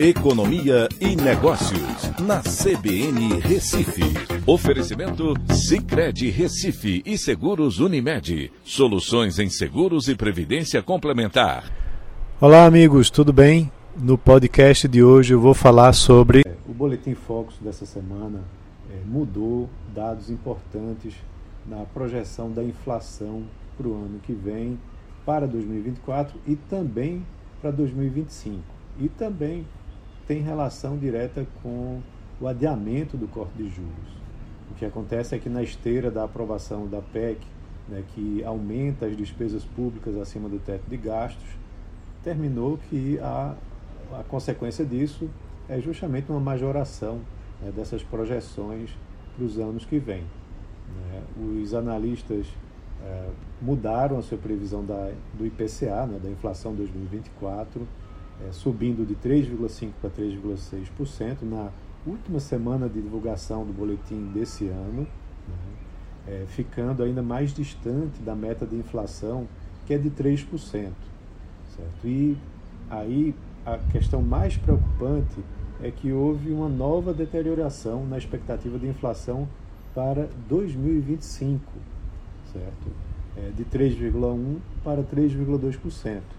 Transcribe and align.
Economia 0.00 0.88
e 1.00 1.16
Negócios, 1.16 2.20
na 2.20 2.40
CBN 2.40 3.40
Recife. 3.40 4.04
Oferecimento 4.46 5.34
Cicred 5.52 6.30
Recife 6.30 7.02
e 7.04 7.18
Seguros 7.18 7.80
Unimed. 7.80 8.52
Soluções 8.62 9.40
em 9.40 9.50
seguros 9.50 10.06
e 10.06 10.14
previdência 10.14 10.80
complementar. 10.84 11.64
Olá, 12.40 12.64
amigos, 12.64 13.10
tudo 13.10 13.32
bem? 13.32 13.72
No 13.96 14.16
podcast 14.16 14.86
de 14.86 15.02
hoje 15.02 15.34
eu 15.34 15.40
vou 15.40 15.52
falar 15.52 15.92
sobre. 15.92 16.44
O 16.68 16.72
Boletim 16.72 17.16
Focus 17.16 17.56
dessa 17.60 17.84
semana 17.84 18.44
é, 18.92 19.04
mudou 19.04 19.68
dados 19.92 20.30
importantes 20.30 21.14
na 21.66 21.78
projeção 21.78 22.52
da 22.52 22.62
inflação 22.62 23.42
para 23.76 23.88
o 23.88 23.94
ano 23.94 24.20
que 24.22 24.32
vem, 24.32 24.78
para 25.26 25.44
2024 25.44 26.38
e 26.46 26.54
também 26.54 27.26
para 27.60 27.72
2025. 27.72 28.62
E 29.00 29.08
também 29.08 29.66
tem 30.28 30.42
relação 30.42 30.98
direta 30.98 31.46
com 31.62 32.02
o 32.38 32.46
adiamento 32.46 33.16
do 33.16 33.26
corte 33.26 33.54
de 33.56 33.68
juros. 33.70 34.18
O 34.70 34.74
que 34.74 34.84
acontece 34.84 35.34
é 35.34 35.38
que 35.38 35.48
na 35.48 35.62
esteira 35.62 36.10
da 36.10 36.24
aprovação 36.24 36.86
da 36.86 37.00
PEC, 37.00 37.40
né, 37.88 38.04
que 38.14 38.44
aumenta 38.44 39.06
as 39.06 39.16
despesas 39.16 39.64
públicas 39.64 40.14
acima 40.16 40.46
do 40.46 40.58
teto 40.58 40.84
de 40.86 40.98
gastos, 40.98 41.48
terminou 42.22 42.78
que 42.90 43.18
a, 43.20 43.54
a 44.20 44.22
consequência 44.24 44.84
disso 44.84 45.30
é 45.66 45.80
justamente 45.80 46.30
uma 46.30 46.40
majoração 46.40 47.20
né, 47.62 47.72
dessas 47.74 48.02
projeções 48.02 48.90
para 49.34 49.44
os 49.46 49.58
anos 49.58 49.86
que 49.86 49.98
vêm. 49.98 50.24
Né. 50.94 51.22
Os 51.62 51.72
analistas 51.72 52.46
é, 53.02 53.28
mudaram 53.62 54.18
a 54.18 54.22
sua 54.22 54.36
previsão 54.36 54.84
da, 54.84 55.10
do 55.32 55.46
IPCA, 55.46 56.06
né, 56.06 56.20
da 56.22 56.28
inflação 56.28 56.74
2024, 56.74 57.88
é, 58.46 58.52
subindo 58.52 59.06
de 59.06 59.14
3,5% 59.16 59.90
para 60.00 60.10
3,6% 60.10 61.42
na 61.42 61.70
última 62.06 62.40
semana 62.40 62.88
de 62.88 63.00
divulgação 63.00 63.64
do 63.64 63.72
boletim 63.72 64.30
desse 64.32 64.68
ano, 64.68 65.06
né, 65.48 65.56
é, 66.26 66.44
ficando 66.48 67.02
ainda 67.02 67.22
mais 67.22 67.52
distante 67.52 68.20
da 68.22 68.34
meta 68.34 68.66
de 68.66 68.76
inflação, 68.76 69.46
que 69.86 69.94
é 69.94 69.98
de 69.98 70.10
3%. 70.10 70.46
Certo? 70.70 70.94
E 72.04 72.36
aí 72.90 73.34
a 73.64 73.78
questão 73.90 74.22
mais 74.22 74.56
preocupante 74.56 75.42
é 75.82 75.90
que 75.90 76.12
houve 76.12 76.50
uma 76.50 76.68
nova 76.68 77.12
deterioração 77.14 78.06
na 78.06 78.18
expectativa 78.18 78.78
de 78.78 78.86
inflação 78.86 79.48
para 79.94 80.28
2025, 80.48 81.60
certo? 82.52 82.90
É, 83.36 83.50
de 83.50 83.64
3,1% 83.64 84.58
para 84.82 85.02
3,2% 85.02 86.37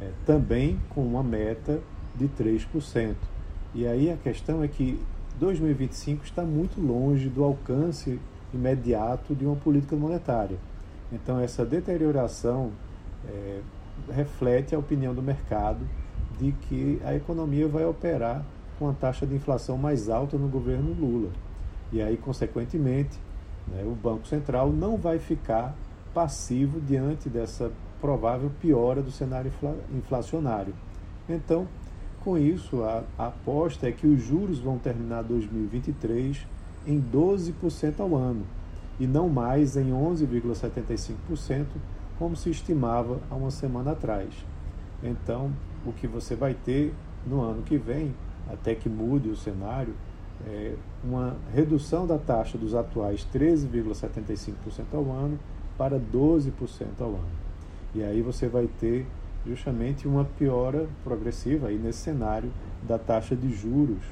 é, 0.00 0.10
também 0.24 0.78
com 0.90 1.02
uma 1.02 1.22
meta 1.22 1.80
de 2.14 2.28
3%. 2.28 3.14
E 3.74 3.86
aí 3.86 4.10
a 4.10 4.16
questão 4.16 4.62
é 4.62 4.68
que 4.68 5.00
2025 5.38 6.24
está 6.24 6.42
muito 6.42 6.80
longe 6.80 7.28
do 7.28 7.44
alcance 7.44 8.18
imediato 8.52 9.34
de 9.34 9.44
uma 9.44 9.56
política 9.56 9.94
monetária. 9.96 10.56
Então, 11.12 11.38
essa 11.38 11.64
deterioração 11.64 12.72
é, 13.28 13.60
reflete 14.10 14.74
a 14.74 14.78
opinião 14.78 15.14
do 15.14 15.22
mercado 15.22 15.80
de 16.38 16.52
que 16.52 17.00
a 17.04 17.14
economia 17.14 17.68
vai 17.68 17.84
operar 17.84 18.44
com 18.78 18.88
a 18.88 18.92
taxa 18.92 19.26
de 19.26 19.34
inflação 19.34 19.76
mais 19.76 20.08
alta 20.08 20.36
no 20.36 20.48
governo 20.48 20.92
Lula. 20.92 21.30
E 21.92 22.02
aí, 22.02 22.16
consequentemente, 22.16 23.18
né, 23.68 23.82
o 23.84 23.94
Banco 23.94 24.26
Central 24.26 24.70
não 24.70 24.96
vai 24.96 25.18
ficar 25.18 25.74
passivo 26.16 26.80
diante 26.80 27.28
dessa 27.28 27.70
provável 28.00 28.50
piora 28.58 29.02
do 29.02 29.10
cenário 29.10 29.52
inflacionário. 29.94 30.72
Então, 31.28 31.68
com 32.24 32.38
isso, 32.38 32.82
a, 32.84 33.04
aposta 33.18 33.86
é 33.86 33.92
que 33.92 34.06
os 34.06 34.22
juros 34.22 34.58
vão 34.58 34.78
terminar 34.78 35.22
2023 35.24 36.46
em 36.86 37.02
12% 37.02 38.00
ao 38.00 38.16
ano 38.16 38.46
e 38.98 39.06
não 39.06 39.28
mais 39.28 39.76
em 39.76 39.90
11,75%, 39.90 41.66
como 42.18 42.34
se 42.34 42.48
estimava 42.48 43.20
há 43.30 43.34
uma 43.34 43.50
semana 43.50 43.90
atrás. 43.90 44.32
Então, 45.02 45.52
o 45.84 45.92
que 45.92 46.06
você 46.06 46.34
vai 46.34 46.54
ter 46.54 46.94
no 47.26 47.42
ano 47.42 47.62
que 47.62 47.76
vem, 47.76 48.14
até 48.50 48.74
que 48.74 48.88
mude 48.88 49.28
o 49.28 49.36
cenário, 49.36 49.92
é 50.46 50.74
uma 51.04 51.36
redução 51.52 52.06
da 52.06 52.16
taxa 52.16 52.56
dos 52.56 52.74
atuais 52.74 53.26
13,75% 53.34 54.54
ao 54.94 55.10
ano 55.10 55.38
para 55.76 55.98
12% 55.98 56.52
ao 57.00 57.08
ano. 57.08 57.46
E 57.94 58.02
aí 58.02 58.22
você 58.22 58.48
vai 58.48 58.68
ter 58.80 59.06
justamente 59.46 60.08
uma 60.08 60.24
piora 60.24 60.88
progressiva 61.04 61.68
aí 61.68 61.78
nesse 61.78 62.00
cenário 62.00 62.50
da 62.82 62.98
taxa 62.98 63.36
de 63.36 63.52
juros 63.54 64.02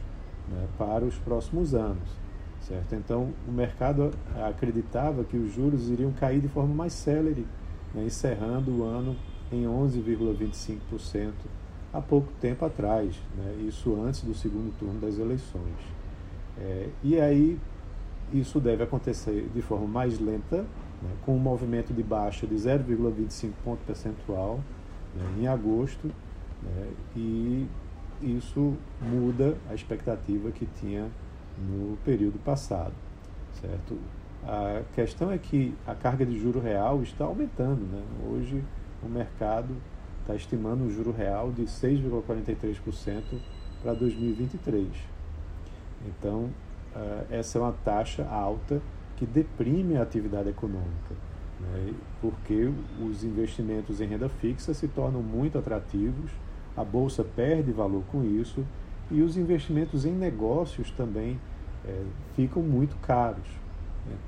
né, 0.49 0.67
para 0.79 1.05
os 1.05 1.17
próximos 1.17 1.75
anos. 1.75 2.09
Certo? 2.61 2.95
Então, 2.95 3.29
o 3.47 3.53
mercado 3.53 4.11
acreditava 4.49 5.23
que 5.23 5.37
os 5.37 5.53
juros 5.53 5.91
iriam 5.91 6.13
cair 6.13 6.41
de 6.41 6.49
forma 6.49 6.75
mais 6.75 6.95
célere, 6.95 7.47
né, 7.95 8.05
encerrando 8.07 8.71
o 8.71 8.85
ano 8.85 9.15
em 9.53 9.65
11,25% 9.65 11.33
há 11.93 12.01
pouco 12.01 12.33
tempo 12.41 12.65
atrás, 12.65 13.15
né, 13.37 13.55
isso 13.69 13.95
antes 14.03 14.25
do 14.25 14.35
segundo 14.35 14.77
turno 14.79 14.99
das 14.99 15.19
eleições. 15.19 15.77
É, 16.59 16.89
e 17.03 17.21
aí, 17.21 17.59
isso 18.33 18.59
deve 18.59 18.83
acontecer 18.83 19.49
de 19.55 19.61
forma 19.61 19.87
mais 19.87 20.19
lenta, 20.19 20.65
né, 21.03 21.11
com 21.25 21.37
um 21.37 21.39
movimento 21.39 21.93
de 21.93 22.03
baixa 22.03 22.47
de 22.47 22.55
0,25 22.55 23.53
ponto 23.65 23.85
percentual 23.85 24.61
né, 25.15 25.25
em 25.39 25.47
agosto, 25.47 26.07
né, 26.63 26.91
e 27.17 27.67
isso 28.23 28.75
muda 29.01 29.57
a 29.69 29.75
expectativa 29.75 30.51
que 30.51 30.67
tinha 30.81 31.11
no 31.59 31.97
período 31.99 32.39
passado, 32.39 32.95
certo? 33.61 33.99
A 34.47 34.83
questão 34.95 35.31
é 35.31 35.39
que 35.39 35.75
a 35.87 35.95
carga 35.95 36.25
de 36.25 36.39
juro 36.39 36.61
real 36.61 37.03
está 37.03 37.25
aumentando, 37.25 37.81
né? 37.87 38.03
Hoje 38.29 38.63
o 39.03 39.09
mercado 39.09 39.75
está 40.21 40.35
estimando 40.35 40.85
um 40.85 40.91
juro 40.91 41.13
real 41.13 41.51
de 41.51 41.63
6,43% 41.63 43.41
para 43.83 43.95
2023. 43.95 44.89
Então, 46.07 46.51
uh, 46.95 47.27
essa 47.31 47.59
é 47.59 47.61
uma 47.61 47.73
taxa 47.85 48.27
alta 48.27 48.83
que 49.17 49.27
deprime 49.27 49.97
a 49.97 50.03
atividade 50.03 50.49
econômica, 50.49 51.15
né? 51.61 51.93
porque 52.21 52.73
os 53.01 53.25
investimentos 53.25 54.01
em 54.01 54.07
renda 54.07 54.29
fixa 54.29 54.75
se 54.75 54.89
tornam 54.89 55.23
muito 55.23 55.59
atrativos, 55.59 56.31
a 56.77 56.85
bolsa 56.85 57.25
perde 57.25 57.71
valor 57.73 58.03
com 58.11 58.25
isso 58.25 58.65
e 59.11 59.23
os 59.23 59.37
investimentos 59.37 60.05
em 60.05 60.13
negócios 60.13 60.91
também 60.91 61.39
é, 61.85 62.03
ficam 62.35 62.63
muito 62.63 62.97
caros. 62.97 63.47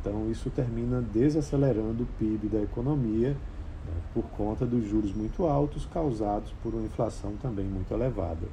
Então, 0.00 0.30
isso 0.30 0.48
termina 0.50 1.02
desacelerando 1.02 2.04
o 2.04 2.06
PIB 2.18 2.48
da 2.48 2.62
economia 2.62 3.30
né, 3.30 3.92
por 4.14 4.24
conta 4.36 4.64
dos 4.64 4.88
juros 4.88 5.12
muito 5.12 5.44
altos 5.44 5.84
causados 5.86 6.52
por 6.62 6.74
uma 6.74 6.84
inflação 6.84 7.34
também 7.42 7.66
muito 7.66 7.92
elevada. 7.92 8.46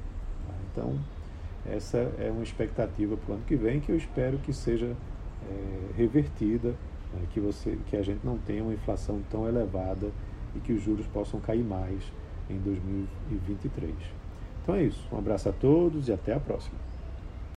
Tá? 0.46 0.54
Então, 0.70 0.98
essa 1.66 1.98
é 2.18 2.30
uma 2.30 2.42
expectativa 2.42 3.16
para 3.16 3.32
o 3.32 3.34
ano 3.36 3.44
que 3.46 3.56
vem 3.56 3.80
que 3.80 3.90
eu 3.90 3.96
espero 3.96 4.38
que 4.38 4.52
seja 4.52 4.94
é, 5.50 5.96
revertida, 5.96 6.70
né, 7.12 7.20
que, 7.32 7.40
você, 7.40 7.78
que 7.88 7.96
a 7.96 8.02
gente 8.02 8.24
não 8.24 8.38
tenha 8.38 8.62
uma 8.62 8.72
inflação 8.72 9.20
tão 9.30 9.48
elevada 9.48 10.10
e 10.54 10.60
que 10.60 10.72
os 10.72 10.82
juros 10.82 11.06
possam 11.06 11.40
cair 11.40 11.64
mais 11.64 12.02
em 12.48 12.58
2023. 12.58 13.94
Então 14.62 14.74
é 14.74 14.82
isso. 14.82 15.06
Um 15.12 15.18
abraço 15.18 15.48
a 15.48 15.52
todos 15.52 16.08
e 16.08 16.12
até 16.12 16.34
a 16.34 16.40
próxima. 16.40 16.78